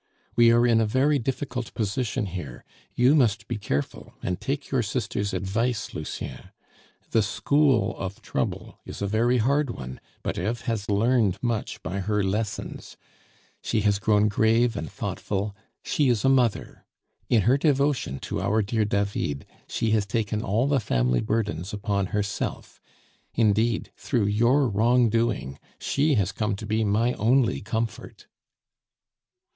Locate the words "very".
0.87-1.19, 9.07-9.37